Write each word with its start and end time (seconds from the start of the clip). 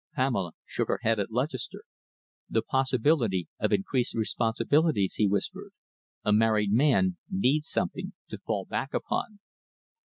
Pamela 0.15 0.53
shook 0.65 0.87
her 0.87 0.97
head 1.03 1.19
at 1.19 1.29
Lutchester. 1.29 1.83
"The 2.49 2.63
possibility 2.63 3.47
of 3.59 3.71
increased 3.71 4.15
responsibilities," 4.15 5.13
he 5.13 5.27
whispered. 5.27 5.73
"A 6.25 6.33
married 6.33 6.71
man 6.71 7.17
needs 7.29 7.69
something 7.69 8.13
to 8.29 8.39
fall 8.39 8.65
back 8.65 8.95
upon." 8.95 9.41